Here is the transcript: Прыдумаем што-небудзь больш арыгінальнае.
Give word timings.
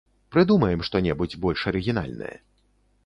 Прыдумаем 0.35 0.79
што-небудзь 0.87 1.37
больш 1.45 1.67
арыгінальнае. 1.73 2.35